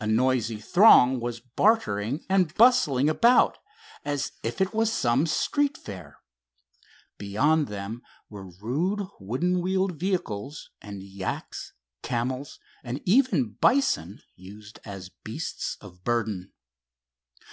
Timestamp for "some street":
4.92-5.76